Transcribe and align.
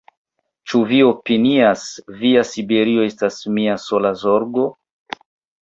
Ĉu 0.71 0.79
vi 0.91 1.01
opinias, 1.09 1.83
via 2.23 2.45
Siberio 2.53 3.07
estas 3.11 3.39
mia 3.59 3.79
sola 3.87 4.17
zorgo? 4.23 4.69